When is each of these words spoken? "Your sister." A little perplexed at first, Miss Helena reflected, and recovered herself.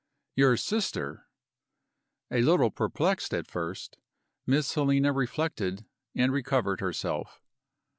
"Your 0.35 0.57
sister." 0.57 1.27
A 2.31 2.41
little 2.41 2.71
perplexed 2.71 3.35
at 3.35 3.45
first, 3.45 3.99
Miss 4.47 4.73
Helena 4.73 5.13
reflected, 5.13 5.85
and 6.15 6.33
recovered 6.33 6.79
herself. 6.79 7.39